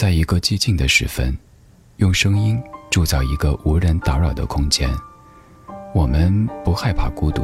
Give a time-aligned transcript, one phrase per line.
[0.00, 1.36] 在一个寂静的时分，
[1.98, 2.58] 用声音
[2.90, 4.88] 铸造一个无人打扰的空间。
[5.94, 7.42] 我们不害怕孤独，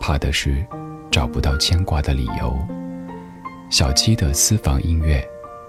[0.00, 0.66] 怕的是
[1.08, 2.58] 找不到牵挂的理由。
[3.70, 5.24] 小七的私房音乐，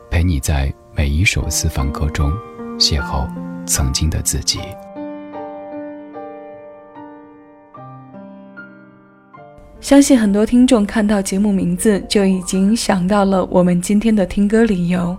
[0.09, 2.33] 陪你在每一首私房歌中
[2.79, 3.29] 邂逅
[3.67, 4.57] 曾经的自己。
[9.79, 15.15] 相信很多听众看到节目名字就已经想到了我们今天的听歌理由。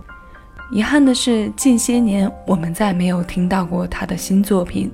[0.71, 4.89] 遗憾的是，近些年我们再没有听到过他的新作品。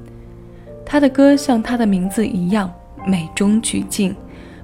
[0.84, 2.74] 他的歌像他的名字一样，
[3.06, 4.16] 美中取静，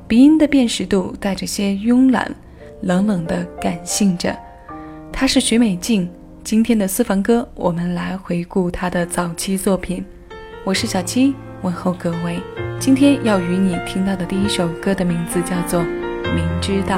[0.08, 2.34] 鼻音的辨识度带着些慵懒，
[2.82, 4.36] 冷冷的感性着。
[5.12, 6.10] 他是徐美静。
[6.44, 10.04] 今天的私房歌，我们来回顾他的早期作品。
[10.66, 12.42] 我是小七，问候各位。
[12.80, 15.80] 今天要与你听到的第一首歌的名字叫做
[16.34, 16.98] 《明知道》。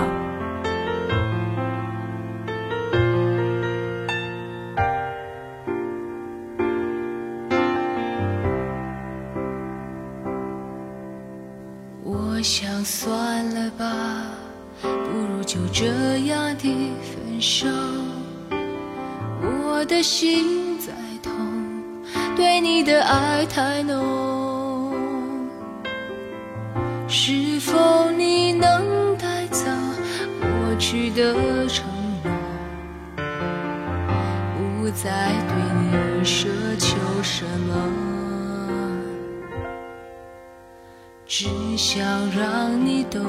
[42.46, 43.24] 让你懂，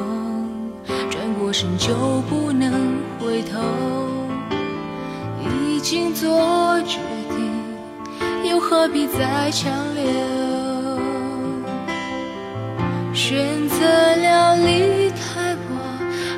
[1.10, 1.94] 转过身就
[2.28, 3.58] 不能回头。
[5.40, 6.98] 已经做决
[7.30, 7.40] 定，
[8.50, 10.04] 又何必再强留？
[13.14, 15.72] 选择了离开我，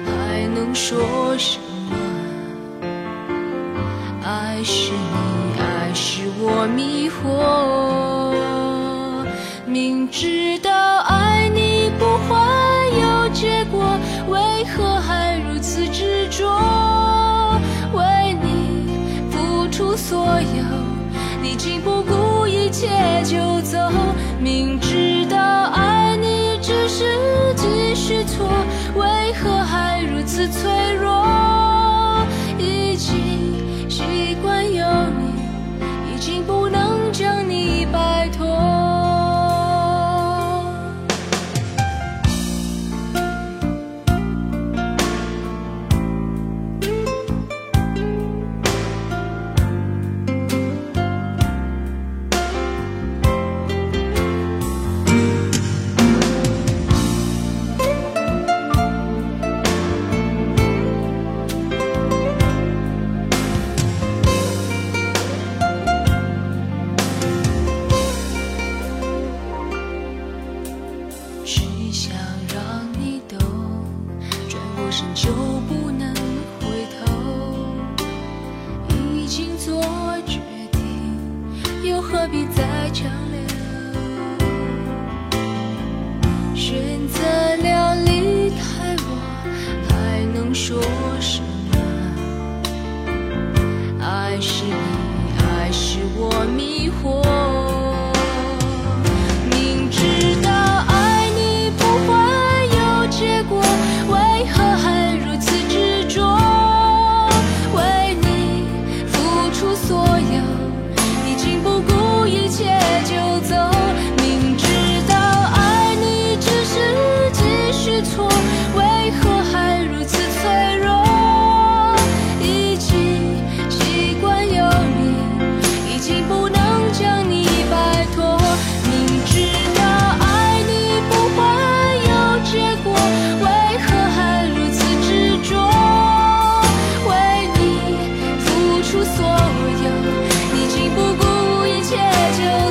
[0.06, 1.58] 还能说什
[1.90, 1.96] 么？
[4.24, 7.18] 爱是你，爱是我迷惑，
[9.67, 10.70] 明知道
[20.08, 20.64] 所有，
[21.42, 22.89] 你竟不顾一切
[23.24, 23.77] 就走，
[24.41, 25.36] 明知道
[25.74, 27.05] 爱你只是
[27.55, 28.48] 继续错，
[28.95, 31.37] 为何还如此脆弱？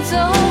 [0.09, 0.46] so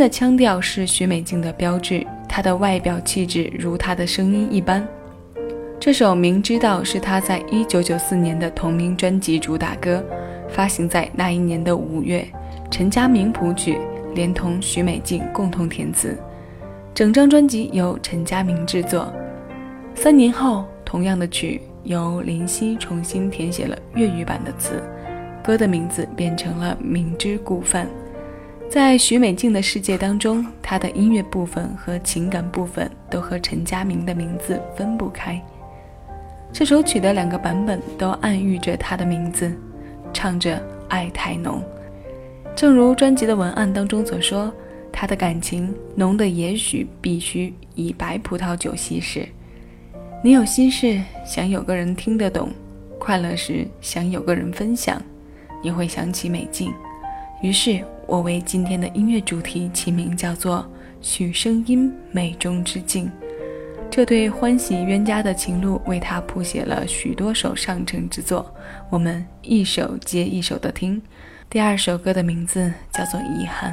[0.00, 4.82] 的腔调是许美静的标志，她的外表气质如她的声音一般。
[5.78, 10.02] 这首《明知道》是她在1994年的同名专辑主打歌，
[10.48, 12.26] 发行在那一年的五月。
[12.70, 13.76] 陈佳明谱曲，
[14.14, 16.16] 连同许美静共同填词，
[16.94, 19.12] 整张专辑由陈佳明制作。
[19.94, 24.82] 三年后，同样的曲由林夕重新填写了粤语版的词，
[25.44, 27.84] 歌的名字变成了《明知故犯》。
[28.70, 35.42] 在许美静的世界当中，她的音乐部分和情感部分都和陈佳明的名字分不开。
[36.52, 39.52] 这首曲的两个版本都暗喻着她的名字，
[40.12, 41.60] 唱着爱太浓。
[42.54, 44.52] 正如专辑的文案当中所说，
[44.92, 49.26] 她的感情浓的也许必须以白葡萄酒稀释。
[50.22, 52.50] 你有心事想有个人听得懂，
[53.00, 55.02] 快乐时想有个人分享，
[55.60, 56.72] 你会想起美静。
[57.42, 60.58] 于是我为今天的音乐主题起名叫做
[61.00, 63.06] 《许声音美中之境》。
[63.88, 68.52] 这对欢喜冤家的情路，为他谱写了许多首上乘之作。
[68.90, 71.00] 我们一首接一首的听。
[71.48, 73.72] 第二首歌的名字叫做《遗憾》。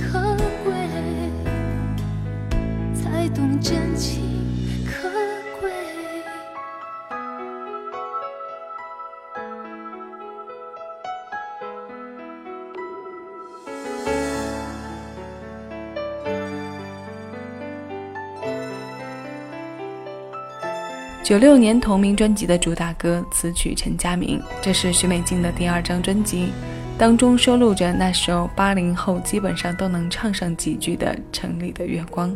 [21.31, 26.49] 九六年同名专辑的主打歌，词曲陈佳明，这是许美静的第二张专辑，
[26.97, 32.29] 当中收录着那首八零后基本上都能唱上几句的《城里的月光》。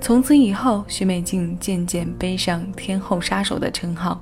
[0.00, 4.20] 从此以后，许美静渐渐背上“天后杀手”的称号。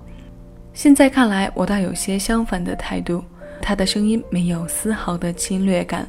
[0.74, 3.24] 现在看来，我倒有些相反的态度。
[3.62, 6.06] 她的声音没有丝毫的侵略感，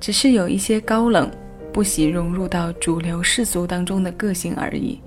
[0.00, 1.30] 只是有一些高冷，
[1.70, 4.98] 不喜融入到主流世俗当中的个性而已。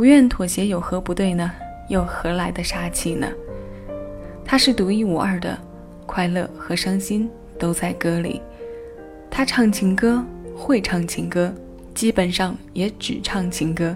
[0.00, 1.52] 不愿妥协有何不对呢？
[1.88, 3.28] 又何来的杀气呢？
[4.42, 5.58] 他是独一无二的，
[6.06, 7.28] 快乐和伤心
[7.58, 8.40] 都在歌里。
[9.30, 10.24] 他唱情歌，
[10.56, 11.52] 会唱情歌，
[11.94, 13.94] 基本上也只唱情歌。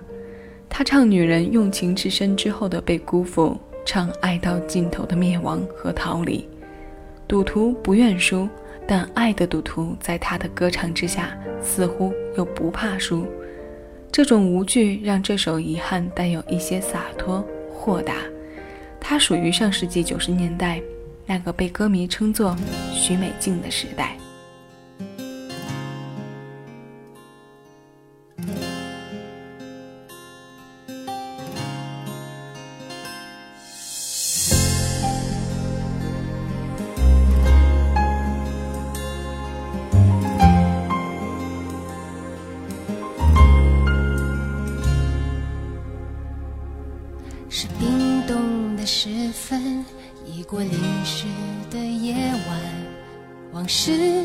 [0.69, 6.47] 他唱女人用情至深之后的被辜负，唱爱到尽头的灭亡和逃离。
[7.27, 8.47] 赌徒不愿输，
[8.87, 13.27] 但爱的赌徒在他的歌唱之下，似乎又不怕输。
[14.15, 18.15] 这种无惧让这首遗憾带有一些洒脱豁达，
[19.01, 20.81] 它属于上世纪九十年代
[21.27, 22.57] 那个被歌迷称作
[22.95, 24.17] “许美静”的时代。
[47.57, 49.85] 是冰冻的时分，
[50.27, 50.73] 已过淋
[51.05, 51.25] 湿
[51.71, 52.13] 的夜
[52.49, 52.61] 晚，
[53.53, 54.25] 往事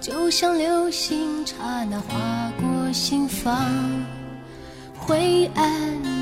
[0.00, 3.70] 就像流星，刹那划过心房。
[4.96, 5.70] 灰暗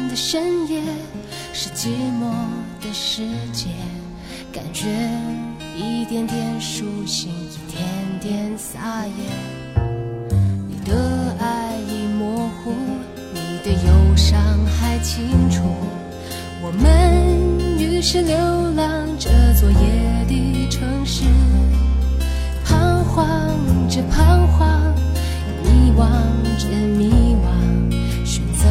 [0.08, 0.82] 的深夜，
[1.52, 2.32] 是寂寞
[2.84, 3.22] 的世
[3.52, 3.68] 界，
[4.52, 4.88] 感觉
[5.76, 7.86] 一点点苏醒，一点
[8.20, 9.80] 点撒野。
[10.66, 12.72] 你的爱已模糊，
[13.32, 15.62] 你的忧伤还清楚。
[16.60, 18.36] 我们于是流
[18.74, 21.24] 浪这座夜的城市，
[22.64, 23.28] 彷徨
[23.88, 24.92] 着彷徨，
[25.62, 26.08] 迷惘
[26.58, 28.68] 着迷惘，选择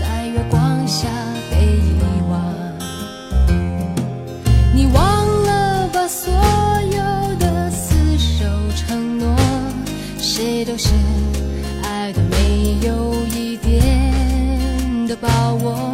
[0.00, 1.06] 在月光下
[1.50, 2.42] 被遗忘。
[4.74, 8.44] 你忘了吧所有的厮守
[8.74, 9.36] 承诺，
[10.18, 10.88] 谁都是
[11.82, 15.93] 爱的没有一点的把握。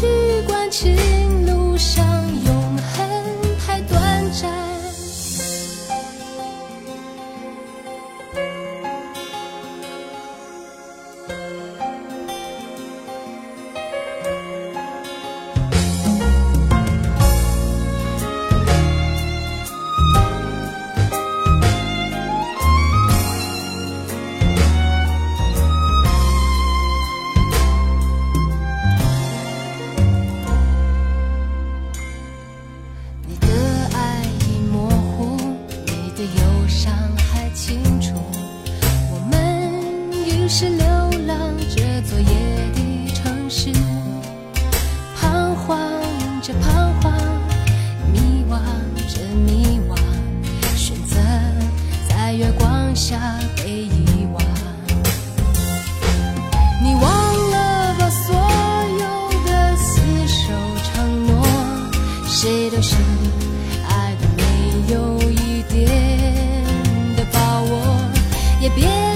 [0.00, 0.06] 去
[0.46, 0.96] 管情
[1.44, 2.09] 路上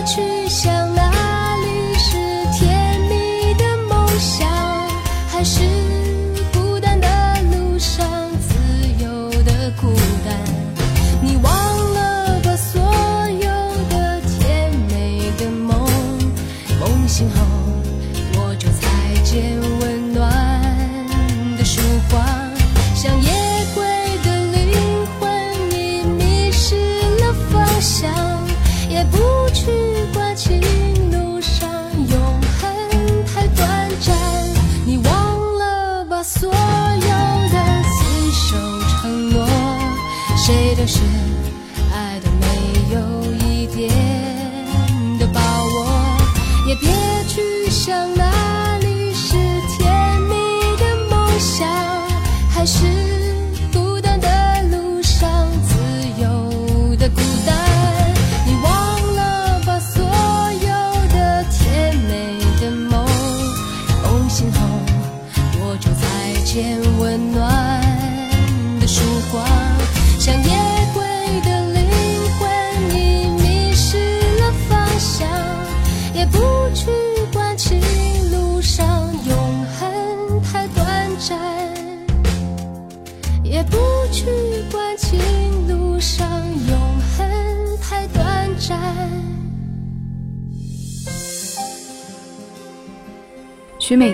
[0.04, 0.43] 去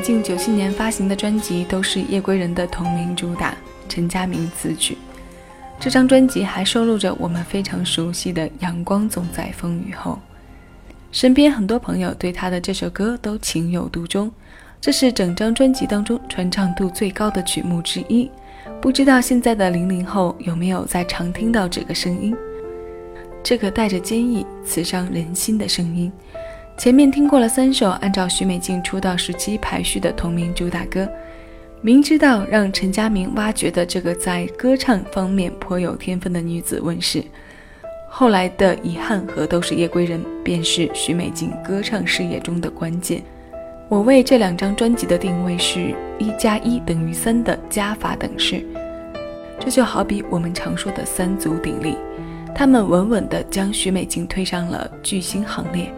[0.01, 3.55] 近九七年发行的专辑都是夜归人的同名主打，
[3.89, 4.97] 陈佳明词曲。
[5.79, 10.13] 这张专辑还收录着我们非常熟悉的《阳光总在风雨后》。
[11.13, 14.31] 身边很多朋友对他的这首歌都情有独钟，
[14.81, 18.31] 这是整张专辑当中传唱度最高的曲目之一。
[18.81, 22.35] 不知道现在的零零后有没有在常听到这个声音？
[23.43, 26.13] 这个带着坚毅、刺伤人心的声音。
[26.81, 31.07] 前面听过了三首按照许美静出道时期排序的同名主打歌，
[31.83, 37.23] 明知道让陈佳明挖掘的这个在歌唱方面颇有天分的女子问世，
[38.09, 43.23] 后来的遗憾和都是夜归人便是许美静歌唱事业中的关键。
[43.91, 48.65] 我为这两张专辑的定位是一加一等于三的加法等式，
[49.59, 51.95] 这就好比我们常说的三足鼎立，
[52.55, 55.93] 他们稳稳地将许美静推上了巨星行列。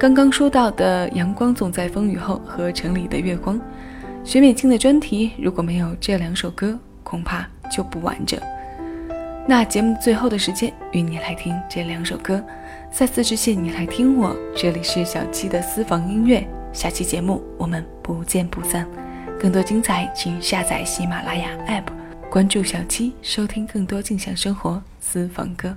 [0.00, 3.58] 刚刚说到的《阳光总在风雨后》和《城里的月光》，
[4.24, 8.40] 许美静的专题如果没有这两首歌，恐怕就不完整。
[9.46, 12.42] 那节目最后的时间，与你来听这两首歌。
[12.90, 16.48] 再次致谢你来听我，这里是小七的私房音乐。
[16.72, 18.86] 下期节目我们不见不散。
[19.38, 25.76] 更多精彩，请下载喜马拉雅 APP，关注小七，收听更多静享生活私房歌。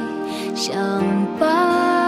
[0.61, 1.03] 想
[1.39, 2.00] 把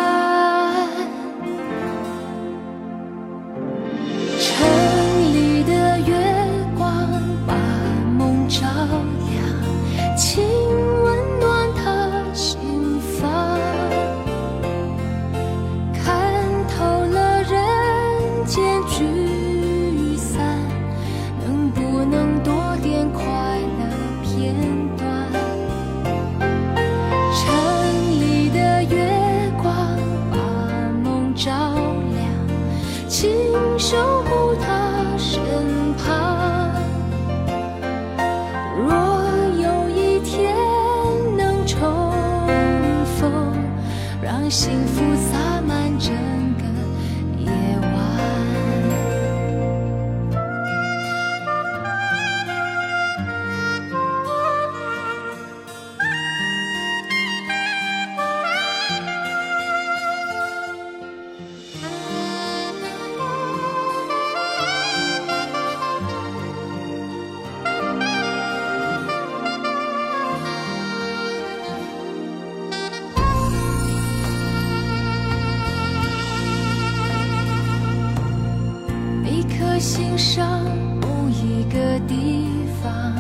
[79.84, 80.64] 心上
[81.02, 82.48] 某一个地
[82.82, 83.14] 方，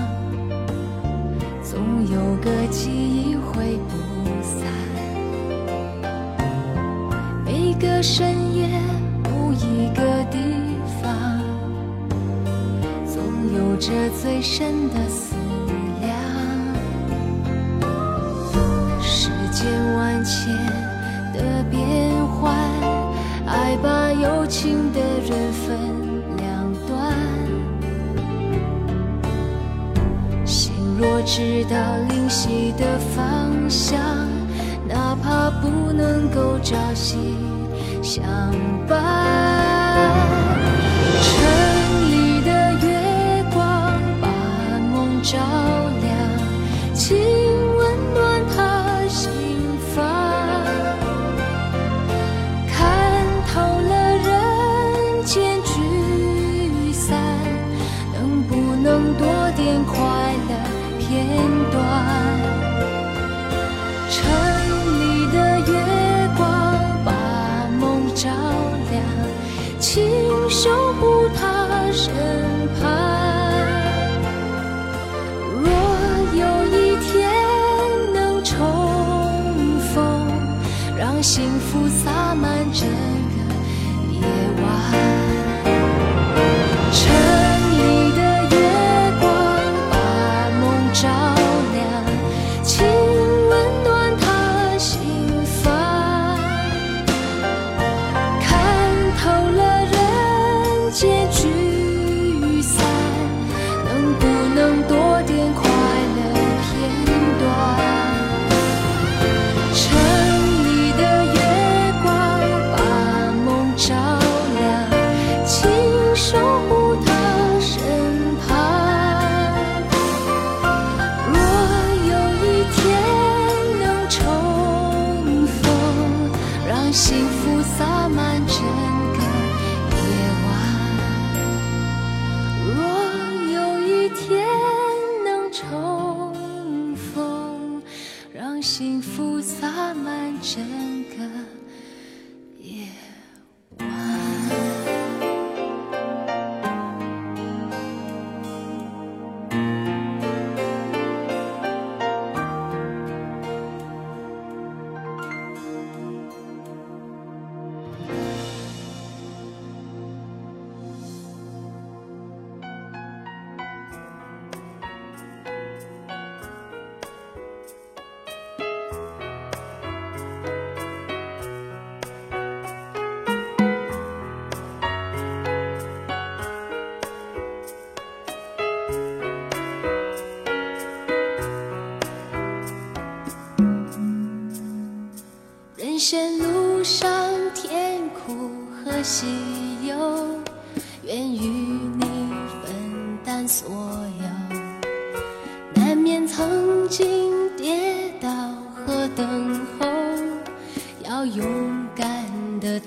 [1.61, 3.97] 总有个记忆会不
[4.41, 4.65] 散。
[7.43, 8.69] 每个深夜
[9.25, 10.39] 某一个地
[11.01, 11.41] 方，
[13.05, 13.21] 总
[13.53, 15.35] 有着最深的思
[15.99, 16.15] 量。
[19.01, 20.55] 世间万千
[21.33, 22.55] 的变幻，
[23.45, 25.92] 爱把有情的人分
[31.05, 33.99] 我知道灵犀的方向
[34.87, 37.35] 哪怕不能够朝夕
[38.01, 38.23] 相
[38.87, 39.03] 伴。
[41.21, 41.31] 城
[42.09, 44.27] 里的月光把
[44.79, 45.37] 梦照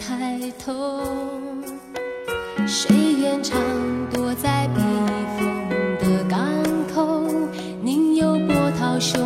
[0.06, 1.02] 抬头
[2.64, 3.60] 谁愿常
[4.12, 4.80] 躲在避
[5.36, 6.38] 风的港
[6.94, 7.26] 口
[7.82, 9.18] 宁有波涛汹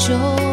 [0.00, 0.49] 就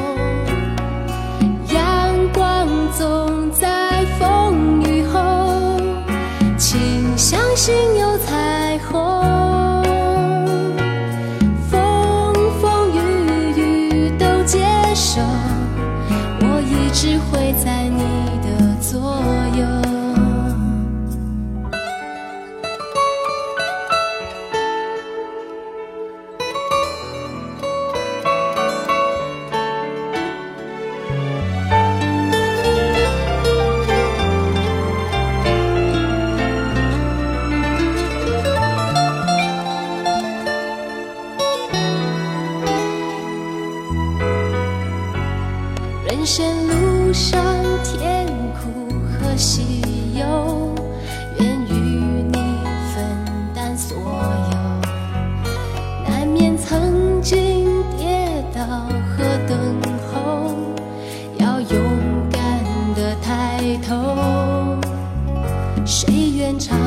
[63.81, 64.77] 头
[65.85, 66.86] 谁愿尝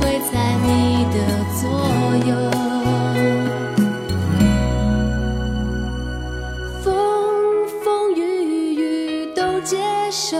[0.00, 1.16] 会在你的
[1.60, 1.62] 左
[2.26, 2.30] 右。
[6.82, 6.86] 风
[7.82, 8.18] 风雨
[8.74, 9.76] 雨都接
[10.10, 10.36] 受，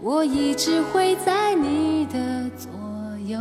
[0.00, 2.70] 我一直会在你的左
[3.26, 3.40] 右。